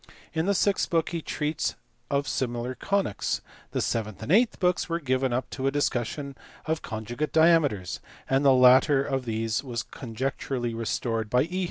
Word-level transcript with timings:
In 0.33 0.47
the 0.47 0.55
sixth 0.55 0.89
book 0.89 1.09
he 1.09 1.21
treats 1.21 1.75
of 2.09 2.27
similar 2.27 2.73
conies. 2.73 3.39
The 3.69 3.81
seventh 3.81 4.23
and 4.23 4.31
eighth 4.31 4.59
books 4.59 4.89
were 4.89 4.99
given 4.99 5.31
up 5.31 5.47
to 5.51 5.67
a 5.67 5.71
discussion 5.71 6.35
of 6.65 6.81
conj 6.81 7.09
ugate 7.15 7.31
diameters, 7.31 7.99
the 8.27 8.51
latter 8.51 9.03
of 9.03 9.25
these 9.25 9.63
was 9.63 9.83
conjecturally 9.83 10.73
restored 10.73 11.29
by 11.29 11.43
E. 11.43 11.59